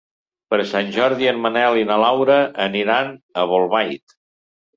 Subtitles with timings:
[0.53, 3.13] Per Sant Jordi en Manel i na Laura aniran
[3.45, 4.19] a Bolbait.